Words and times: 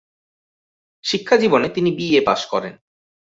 শিক্ষাজীবনে 1.03 1.67
তিনি 1.69 1.89
BA 1.91 2.21
pass 2.25 2.41
করেন। 2.45 2.73